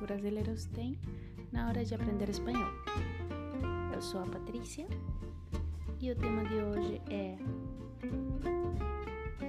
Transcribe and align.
brasileiros 0.00 0.64
têm 0.66 0.98
na 1.52 1.68
hora 1.68 1.84
de 1.84 1.94
aprender 1.94 2.28
espanhol. 2.28 2.70
Eu 3.92 4.00
sou 4.00 4.22
a 4.22 4.26
Patrícia 4.26 4.86
e 6.00 6.10
o 6.10 6.16
tema 6.16 6.42
de 6.44 6.54
hoje 6.54 7.02
é 7.10 7.36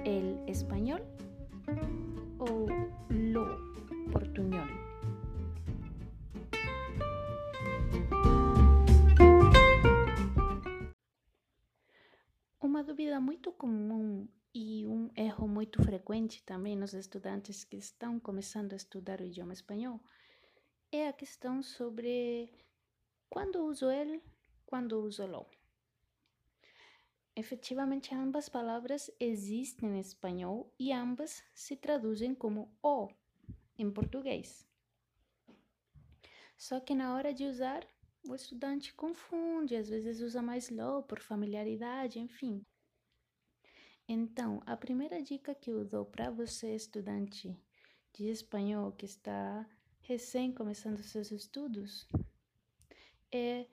el 0.04 0.44
espanhol 0.46 1.00
ou 2.38 2.66
lo 3.10 4.10
portunhol. 4.12 4.68
Uma 12.60 12.84
dúvida 12.84 13.20
muito 13.20 13.52
comum 13.52 14.28
e 14.54 14.86
um 14.86 15.10
erro 15.16 15.48
muito 15.48 15.82
frequente 15.82 16.42
também 16.44 16.76
nos 16.76 16.92
estudantes 16.92 17.64
que 17.64 17.76
estão 17.76 18.20
começando 18.20 18.74
a 18.74 18.76
estudar 18.76 19.20
o 19.20 19.24
idioma 19.24 19.54
espanhol 19.54 19.98
é 20.92 21.08
a 21.08 21.12
questão 21.12 21.62
sobre 21.62 22.52
quando 23.28 23.64
uso 23.64 23.90
ele, 23.90 24.22
quando 24.66 25.00
uso 25.00 25.26
lo. 25.26 25.46
Efetivamente, 27.34 28.14
ambas 28.14 28.50
palavras 28.50 29.10
existem 29.18 29.96
em 29.96 30.00
espanhol 30.00 30.70
e 30.78 30.92
ambas 30.92 31.42
se 31.54 31.74
traduzem 31.74 32.34
como 32.34 32.70
o 32.82 33.08
em 33.78 33.90
português. 33.90 34.68
Só 36.58 36.78
que 36.78 36.94
na 36.94 37.14
hora 37.14 37.32
de 37.32 37.46
usar, 37.46 37.86
o 38.28 38.34
estudante 38.34 38.92
confunde, 38.92 39.74
às 39.74 39.88
vezes 39.88 40.20
usa 40.20 40.42
mais 40.42 40.68
lo 40.68 41.02
por 41.04 41.20
familiaridade, 41.20 42.20
enfim. 42.20 42.64
Então, 44.06 44.62
a 44.66 44.76
primeira 44.76 45.22
dica 45.22 45.54
que 45.54 45.70
eu 45.70 45.86
dou 45.86 46.04
para 46.04 46.30
você, 46.30 46.74
estudante 46.74 47.58
de 48.12 48.28
espanhol 48.28 48.92
que 48.92 49.06
está 49.06 49.66
recém 50.12 50.52
começando 50.52 51.02
seus 51.02 51.30
estudos, 51.30 52.06
é 53.32 53.64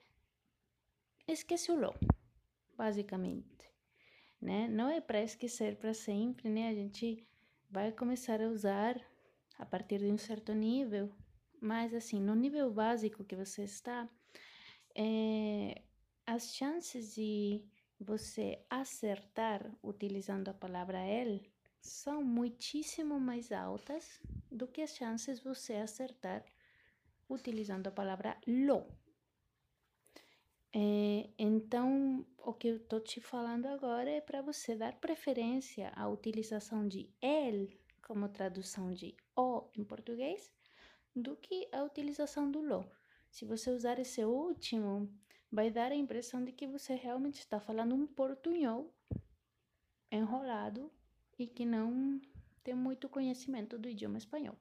esquece 1.28 1.70
o 1.70 1.76
lo, 1.76 1.94
basicamente, 2.78 3.70
né? 4.42 4.70
Não 4.70 4.88
é 4.88 5.02
para 5.02 5.22
esquecer 5.22 5.76
para 5.76 5.94
sempre, 5.94 6.48
né? 6.48 6.70
A 6.70 6.73
gente 6.73 7.28
vai 7.70 7.92
começar 7.92 8.42
a 8.42 8.48
usar 8.48 8.95
a 9.58 9.66
partir 9.66 10.00
de 10.00 10.10
um 10.14 10.17
certo 10.17 10.54
nível, 10.54 11.12
mas 11.60 11.94
assim, 11.94 12.22
no 12.22 12.36
nível 12.36 12.72
básico 12.72 13.26
que 13.26 13.36
você 13.36 13.64
está, 13.66 14.08
é, 14.95 15.82
as 16.26 16.56
chances 16.56 17.16
de 17.16 17.66
você 18.00 18.64
acertar 18.70 19.70
utilizando 19.84 20.48
a 20.48 20.54
palavra 20.54 21.06
ele 21.06 21.52
são 21.82 22.23
muitíssimo 22.23 23.20
mais 23.20 23.52
altas 23.52 24.22
do 24.52 24.67
que 24.67 24.81
as 24.81 24.95
chances 24.95 25.39
você 25.39 25.75
acertar 25.75 26.44
utilizando 27.30 27.88
a 27.88 27.92
palavra 27.92 28.38
lo. 28.47 28.88
É, 30.73 31.30
então, 31.38 32.25
o 32.38 32.53
que 32.53 32.67
eu 32.67 32.77
estou 32.77 33.00
te 33.00 33.20
falando 33.20 33.66
agora 33.66 34.09
é 34.09 34.22
para 34.22 34.42
você 34.42 34.75
dar 34.75 34.94
preferência 35.00 35.92
à 35.95 36.08
utilização 36.08 36.88
de 36.88 37.09
ele 37.22 37.80
como 38.02 38.30
tradução 38.30 38.92
de 38.92 39.16
o 39.36 39.70
em 39.75 39.83
português 39.83 40.52
do 41.16 41.36
que 41.36 41.67
a 41.72 41.83
utilização 41.83 42.50
do 42.50 42.61
lo. 42.61 42.86
Se 43.31 43.45
você 43.45 43.72
usar 43.72 44.00
esse 44.00 44.23
último, 44.23 45.11
vai 45.52 45.70
dar 45.72 45.92
a 45.92 45.95
impressão 45.95 46.44
de 46.44 46.52
que 46.52 46.67
você 46.67 46.95
realmente 46.95 47.39
está 47.39 47.59
falando 47.59 47.95
um 47.95 48.08
portunhol 48.08 48.94
enrolado 50.11 50.92
e 51.38 51.48
que 51.48 51.65
não 51.65 52.20
tem 52.59 52.75
muito 52.75 53.09
conhecimento 53.09 53.77
do 53.77 53.89
idioma 53.89 54.17
espanhol, 54.17 54.58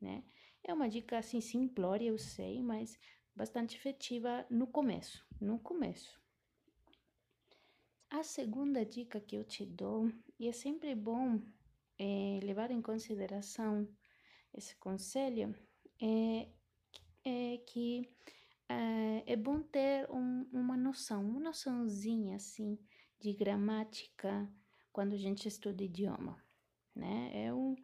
né? 0.00 0.24
É 0.62 0.72
uma 0.72 0.88
dica 0.88 1.18
assim 1.18 1.40
simplória, 1.40 2.08
eu 2.08 2.18
sei, 2.18 2.62
mas 2.62 2.98
bastante 3.34 3.76
efetiva 3.76 4.46
no 4.48 4.66
começo, 4.66 5.26
no 5.40 5.58
começo. 5.58 6.18
A 8.10 8.22
segunda 8.22 8.84
dica 8.84 9.20
que 9.20 9.36
eu 9.36 9.44
te 9.44 9.66
dou, 9.66 10.10
e 10.38 10.48
é 10.48 10.52
sempre 10.52 10.94
bom 10.94 11.42
é, 11.98 12.40
levar 12.42 12.70
em 12.70 12.80
consideração 12.80 13.88
esse 14.52 14.76
conselho, 14.76 15.54
é, 16.00 16.48
é 17.24 17.58
que 17.66 18.08
é, 18.68 19.32
é 19.32 19.36
bom 19.36 19.60
ter 19.60 20.08
um, 20.10 20.48
uma 20.52 20.76
noção, 20.76 21.24
uma 21.24 21.40
noçãozinha 21.40 22.36
assim 22.36 22.78
de 23.20 23.32
gramática 23.32 24.48
quando 24.92 25.14
a 25.14 25.18
gente 25.18 25.48
estuda 25.48 25.82
idioma, 25.82 26.40
né? 26.94 27.30
Eu 27.34 27.76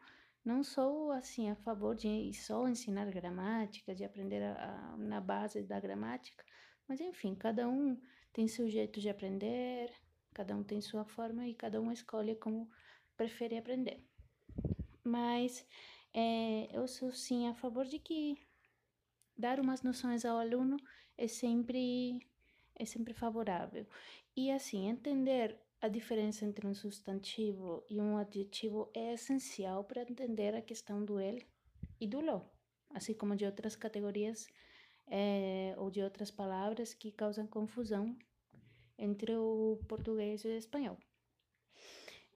não 0.44 0.62
sou 0.62 1.12
assim 1.12 1.50
a 1.50 1.56
favor 1.56 1.94
de 1.94 2.32
só 2.34 2.68
ensinar 2.68 3.10
gramática, 3.10 3.94
de 3.94 4.04
aprender 4.04 4.42
a, 4.42 4.92
a, 4.92 4.96
na 4.96 5.20
base 5.20 5.62
da 5.62 5.78
gramática, 5.78 6.44
mas 6.88 7.00
enfim, 7.00 7.34
cada 7.34 7.68
um 7.68 8.00
tem 8.32 8.48
seu 8.48 8.68
jeito 8.68 9.00
de 9.00 9.08
aprender, 9.08 9.92
cada 10.32 10.56
um 10.56 10.62
tem 10.62 10.80
sua 10.80 11.04
forma 11.04 11.46
e 11.46 11.54
cada 11.54 11.80
um 11.80 11.92
escolhe 11.92 12.36
como 12.36 12.70
prefere 13.16 13.58
aprender. 13.58 14.02
Mas 15.04 15.66
é, 16.14 16.68
eu 16.76 16.86
sou 16.88 17.12
sim 17.12 17.48
a 17.48 17.54
favor 17.54 17.84
de 17.84 17.98
que 17.98 18.36
dar 19.36 19.60
umas 19.60 19.82
noções 19.82 20.24
ao 20.24 20.38
aluno 20.38 20.76
é 21.16 21.26
sempre 21.28 22.20
é 22.76 22.84
sempre 22.84 23.12
favorável. 23.12 23.86
E 24.34 24.50
assim, 24.50 24.88
entender 24.88 25.58
a 25.80 25.88
diferença 25.88 26.44
entre 26.44 26.66
um 26.66 26.74
substantivo 26.74 27.82
e 27.88 28.00
um 28.00 28.18
adjetivo 28.18 28.90
é 28.94 29.14
essencial 29.14 29.84
para 29.84 30.02
entender 30.02 30.54
a 30.54 30.60
questão 30.60 31.04
do 31.04 31.18
ele 31.18 31.46
e 31.98 32.06
do 32.06 32.20
lo, 32.20 32.44
assim 32.90 33.14
como 33.14 33.34
de 33.34 33.46
outras 33.46 33.74
categorias 33.76 34.46
é, 35.06 35.74
ou 35.78 35.90
de 35.90 36.02
outras 36.02 36.30
palavras 36.30 36.92
que 36.92 37.10
causam 37.10 37.46
confusão 37.46 38.16
entre 38.98 39.34
o 39.34 39.80
português 39.88 40.44
e 40.44 40.48
o 40.48 40.56
espanhol. 40.56 40.98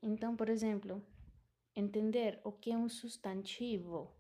Então, 0.02 0.34
por 0.34 0.48
exemplo, 0.48 1.04
entender 1.76 2.40
o 2.44 2.52
que 2.52 2.72
é 2.72 2.76
um 2.76 2.88
substantivo 2.88 4.10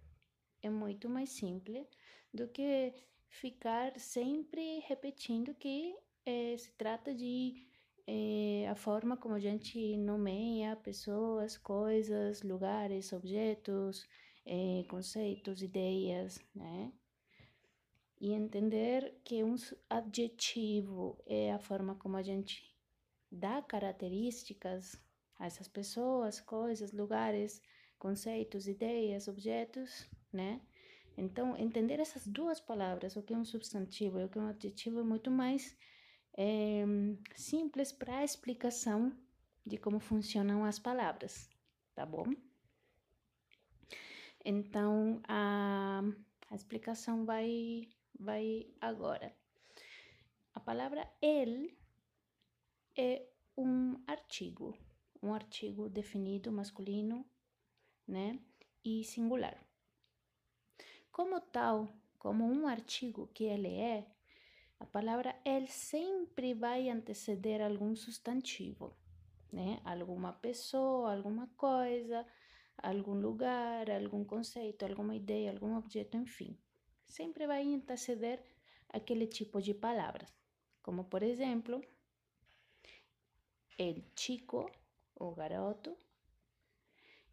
é 0.62 0.68
muito 0.68 1.08
mais 1.08 1.30
simples 1.30 1.86
do 2.32 2.48
que 2.48 2.92
ficar 3.28 3.98
sempre 3.98 4.80
repetindo 4.80 5.54
que 5.54 5.96
é, 6.26 6.56
se 6.56 6.72
trata 6.72 7.14
de 7.14 7.66
é, 8.06 8.68
a 8.68 8.74
forma 8.74 9.16
como 9.16 9.34
a 9.34 9.40
gente 9.40 9.96
nomeia 9.96 10.76
pessoas, 10.76 11.56
coisas, 11.56 12.42
lugares, 12.42 13.12
objetos, 13.12 14.06
é, 14.44 14.84
conceitos, 14.88 15.62
ideias, 15.62 16.38
né? 16.54 16.92
E 18.20 18.32
entender 18.32 19.20
que 19.24 19.42
um 19.42 19.56
adjetivo 19.88 21.18
é 21.26 21.52
a 21.52 21.58
forma 21.58 21.94
como 21.94 22.16
a 22.16 22.22
gente 22.22 22.74
dá 23.30 23.60
características 23.62 25.00
a 25.38 25.46
essas 25.46 25.68
pessoas, 25.68 26.40
coisas, 26.40 26.92
lugares, 26.92 27.60
conceitos, 27.98 28.68
ideias, 28.68 29.28
objetos, 29.28 30.08
né? 30.32 30.60
Então, 31.16 31.56
entender 31.56 32.00
essas 32.00 32.26
duas 32.26 32.60
palavras, 32.60 33.16
o 33.16 33.22
que 33.22 33.34
é 33.34 33.36
um 33.36 33.44
substantivo 33.44 34.18
e 34.18 34.24
o 34.24 34.28
que 34.28 34.38
é 34.38 34.42
um 34.42 34.48
adjetivo, 34.48 35.00
é 35.00 35.04
muito 35.04 35.30
mais 35.30 35.76
é, 36.36 36.84
simples 37.34 37.92
para 37.92 38.24
explicação 38.24 39.12
de 39.64 39.78
como 39.78 39.98
funcionam 39.98 40.64
as 40.64 40.78
palavras, 40.78 41.48
tá 41.94 42.04
bom? 42.04 42.26
Então, 44.44 45.22
a, 45.26 46.02
a 46.50 46.54
explicação 46.54 47.24
vai, 47.24 47.88
vai 48.18 48.66
agora. 48.80 49.34
A 50.52 50.60
palavra 50.60 51.08
el 51.22 51.70
é 52.96 53.26
um 53.56 53.96
artigo, 54.06 54.76
um 55.22 55.32
artigo 55.32 55.88
definido 55.88 56.52
masculino, 56.52 57.24
né, 58.06 58.38
e 58.84 59.02
singular. 59.02 59.58
Como 61.10 61.40
tal, 61.40 61.88
como 62.18 62.44
um 62.44 62.66
artigo 62.66 63.28
que 63.32 63.44
ele 63.44 63.74
é, 63.74 64.13
a 64.84 64.86
palavra 64.86 65.34
ele 65.46 65.66
sempre 65.66 66.52
vai 66.52 66.90
anteceder 66.90 67.62
algum 67.62 67.96
substantivo, 67.96 68.94
né? 69.50 69.80
Alguma 69.82 70.34
pessoa, 70.34 71.10
alguma 71.10 71.46
coisa, 71.56 72.26
algum 72.76 73.14
lugar, 73.14 73.90
algum 73.90 74.22
conceito, 74.26 74.84
alguma 74.84 75.16
ideia, 75.16 75.50
algum 75.50 75.74
objeto, 75.78 76.18
enfim. 76.18 76.58
Sempre 77.06 77.46
vai 77.46 77.62
anteceder 77.72 78.44
aquele 78.90 79.26
tipo 79.26 79.58
de 79.62 79.72
palavras, 79.72 80.30
como 80.82 81.04
por 81.04 81.22
exemplo, 81.22 81.80
el 83.78 84.04
chico, 84.14 84.70
o 85.14 85.34
garoto, 85.34 85.96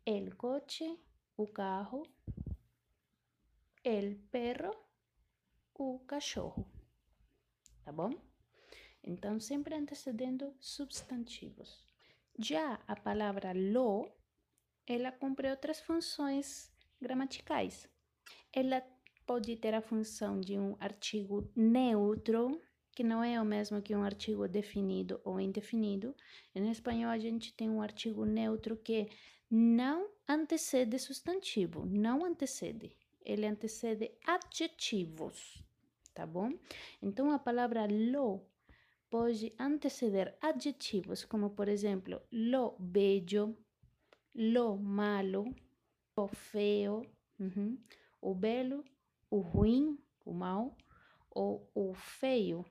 el 0.06 0.38
coche, 0.38 0.97
o 1.36 1.47
carro, 1.47 2.04
el 3.83 4.15
perro, 4.31 4.71
o 5.74 6.00
cachorro 6.07 6.70
tá 7.83 7.92
bom? 7.92 8.12
Então, 9.04 9.39
sempre 9.39 9.75
antecedendo 9.75 10.54
substantivos. 10.60 11.83
Já 12.38 12.80
a 12.88 12.95
palavra 12.95 13.51
lo, 13.54 14.12
ela 14.88 15.12
cumpre 15.12 15.50
outras 15.50 15.80
funções 15.80 16.72
gramaticais. 17.01 17.89
Ela 18.54 18.81
pode 19.25 19.56
ter 19.56 19.74
a 19.74 19.81
função 19.81 20.39
de 20.39 20.57
um 20.57 20.75
artigo 20.80 21.50
neutro, 21.56 22.62
que 22.94 23.04
não 23.04 23.24
é 23.24 23.42
o 23.42 23.45
mesmo 23.45 23.81
que 23.81 23.95
um 23.95 24.04
artigo 24.04 24.48
definido 24.48 25.22
ou 25.24 25.39
indefinido. 25.39 26.16
Em 26.54 26.69
espanhol, 26.69 27.12
a 27.12 27.18
gente 27.18 27.54
tem 27.54 27.69
um 27.69 27.81
artigo 27.81 28.25
neutro 28.25 28.75
que 28.75 29.10
não 29.50 30.10
antecede 30.28 30.98
substantivo, 31.00 31.86
não 31.86 32.24
antecede. 32.24 32.95
Ele 33.24 33.45
antecede 33.45 34.12
adjetivos, 34.25 35.63
tá 36.13 36.25
bom? 36.25 36.51
Então, 37.01 37.31
a 37.31 37.39
palavra 37.39 37.87
lo 37.87 38.45
pode 39.09 39.53
anteceder 39.59 40.37
adjetivos, 40.41 41.25
como 41.25 41.49
por 41.49 41.67
exemplo, 41.67 42.21
lo 42.31 42.75
bello, 42.79 43.57
lo 44.33 44.77
malo, 44.77 45.53
lo 46.15 46.27
feio, 46.27 47.01
uhum, 47.39 47.77
o 48.21 48.33
belo, 48.33 48.83
o 49.29 49.39
ruim, 49.39 49.97
o 50.25 50.33
mal, 50.33 50.77
ou 51.29 51.69
o 51.73 51.93
feio 51.93 52.65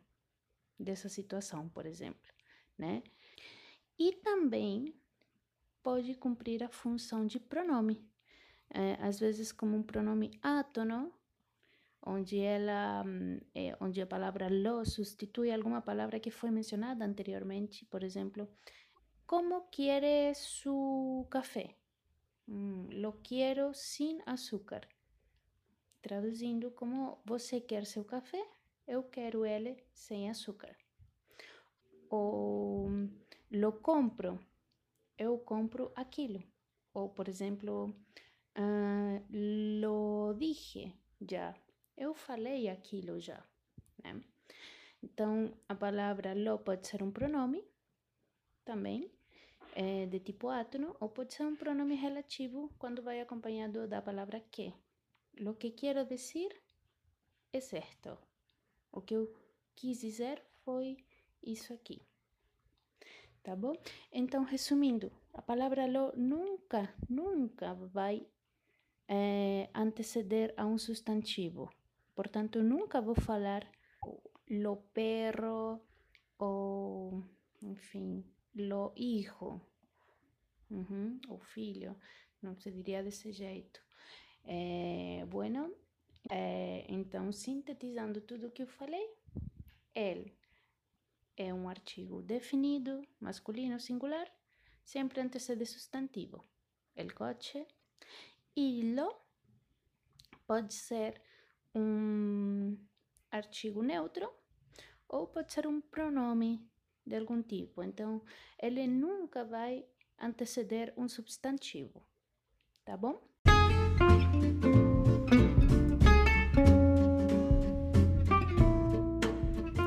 dessa 0.78 1.08
situação, 1.08 1.68
por 1.68 1.86
exemplo, 1.86 2.32
né? 2.78 3.02
E 3.98 4.12
também 4.12 4.94
pode 5.82 6.14
cumprir 6.14 6.62
a 6.62 6.68
função 6.68 7.26
de 7.26 7.38
pronome, 7.38 8.02
é, 8.70 8.94
às 9.00 9.18
vezes 9.18 9.52
como 9.52 9.76
um 9.76 9.82
pronome 9.82 10.30
átono, 10.42 11.12
onde 12.02 12.40
ela, 12.40 13.04
é, 13.54 13.76
onde 13.80 14.00
a 14.00 14.48
lo 14.50 14.84
substitui 14.84 15.50
alguma 15.50 15.82
palavra 15.82 16.20
que 16.20 16.30
foi 16.30 16.50
mencionada 16.50 17.04
anteriormente, 17.04 17.84
por 17.86 18.02
exemplo, 18.02 18.48
como 19.26 19.68
quiere 19.70 20.34
su 20.34 21.26
café? 21.30 21.76
Mm, 22.46 23.00
lo 23.00 23.20
quiero 23.22 23.74
sin 23.74 24.22
açúcar. 24.26 24.88
Traduzindo 26.00 26.74
como 26.74 27.22
você 27.24 27.60
quer 27.60 27.84
seu 27.86 28.04
café? 28.04 28.42
Eu 28.86 29.04
quero 29.04 29.44
ele 29.44 29.84
sem 29.92 30.28
açúcar. 30.28 30.76
Ou 32.08 32.88
lo 33.50 33.72
compro. 33.80 34.40
Eu 35.16 35.38
compro 35.38 35.92
aquilo. 35.94 36.42
Ou, 36.92 37.10
por 37.10 37.28
exemplo, 37.28 37.94
uh, 38.56 39.24
lo 39.30 40.34
dije 40.34 40.92
já. 41.20 41.54
Eu 42.00 42.14
falei 42.14 42.66
aquilo 42.66 43.20
já. 43.20 43.44
Né? 44.02 44.24
Então, 45.02 45.52
a 45.68 45.74
palavra 45.74 46.32
lo 46.34 46.58
pode 46.58 46.86
ser 46.86 47.02
um 47.02 47.10
pronome 47.10 47.62
também 48.64 49.10
é, 49.74 50.06
de 50.06 50.18
tipo 50.18 50.48
átono, 50.48 50.96
ou 50.98 51.10
pode 51.10 51.34
ser 51.34 51.42
um 51.42 51.54
pronome 51.54 51.94
relativo 51.94 52.72
quando 52.78 53.02
vai 53.02 53.20
acompanhado 53.20 53.86
da 53.86 54.00
palavra 54.00 54.40
que. 54.40 54.72
Lo 55.38 55.54
que 55.56 55.72
quero 55.72 56.06
dizer 56.06 56.50
é 57.52 57.60
certo. 57.60 58.16
O 58.90 59.02
que 59.02 59.14
eu 59.14 59.30
quis 59.76 60.00
dizer 60.00 60.42
foi 60.64 61.04
isso 61.42 61.74
aqui. 61.74 62.00
Tá 63.42 63.54
bom? 63.54 63.74
Então, 64.10 64.42
resumindo, 64.42 65.12
a 65.34 65.42
palavra 65.42 65.86
lo 65.86 66.16
nunca, 66.16 66.94
nunca 67.10 67.74
vai 67.74 68.26
é, 69.06 69.68
anteceder 69.74 70.54
a 70.56 70.64
um 70.64 70.78
substantivo. 70.78 71.70
Portanto, 72.14 72.62
nunca 72.62 73.00
vou 73.00 73.14
falar 73.14 73.66
lo 74.48 74.76
perro 74.92 75.80
ou, 76.38 77.24
enfim, 77.62 78.24
lo 78.54 78.92
hijo, 78.96 79.60
uhum, 80.70 81.20
o 81.28 81.38
filho, 81.38 81.96
não 82.42 82.56
se 82.56 82.70
diria 82.70 83.02
desse 83.02 83.32
jeito. 83.32 83.80
É, 84.44 85.24
bueno, 85.26 85.74
é, 86.28 86.84
então, 86.88 87.32
sintetizando 87.32 88.20
tudo 88.20 88.48
o 88.48 88.50
que 88.50 88.62
eu 88.62 88.66
falei, 88.66 89.14
ele 89.94 90.36
é 91.36 91.52
um 91.54 91.68
artigo 91.68 92.22
definido, 92.22 93.02
masculino, 93.20 93.78
singular, 93.78 94.30
sempre 94.84 95.20
antecede 95.20 95.64
substantivo. 95.64 96.44
El 96.94 97.14
coche. 97.14 97.66
E 98.54 98.94
lo 98.94 99.14
pode 100.46 100.74
ser 100.74 101.22
um 101.74 102.76
artigo 103.30 103.82
neutro 103.82 104.30
ou 105.08 105.26
pode 105.26 105.52
ser 105.52 105.66
um 105.66 105.80
pronome 105.80 106.68
de 107.06 107.16
algum 107.16 107.42
tipo. 107.42 107.82
Então, 107.82 108.22
ele 108.60 108.86
nunca 108.86 109.44
vai 109.44 109.84
anteceder 110.18 110.92
um 110.96 111.08
substantivo, 111.08 112.02
tá 112.84 112.96
bom? 112.96 113.20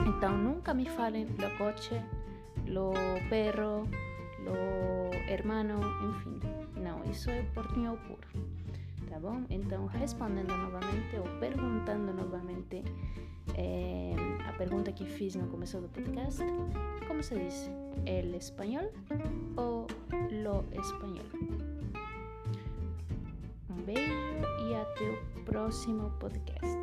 Então, 0.08 0.38
nunca 0.38 0.74
me 0.74 0.86
falem 0.90 1.26
lo 1.26 1.58
coche, 1.58 1.96
lo 2.68 2.94
perro, 3.30 3.88
lo 4.40 5.14
hermano, 5.30 5.80
enfim. 6.10 6.40
Não, 6.82 7.04
isso 7.10 7.30
é 7.30 7.44
portunhol 7.54 7.98
puro, 7.98 8.28
bom? 9.20 9.44
Então, 9.50 9.86
respondendo 9.88 10.56
novamente 10.56 11.16
ou 11.18 11.40
perguntando 11.40 12.14
novamente 12.14 12.84
é, 13.56 14.14
a 14.48 14.54
pergunta 14.54 14.92
que 14.92 15.06
fiz 15.06 15.36
no 15.36 15.48
começo 15.48 15.80
do 15.80 15.90
podcast, 15.90 16.44
como 17.08 17.22
se 17.22 17.36
diz? 17.36 17.72
El 18.06 18.34
espanhol 18.36 18.92
ou 19.58 19.88
lo 20.32 20.66
espanhol? 20.72 21.26
Um 23.70 23.82
beijo 23.84 24.14
e 24.68 24.76
até 24.76 25.10
o 25.40 25.44
próximo 25.46 26.10
podcast. 26.20 26.78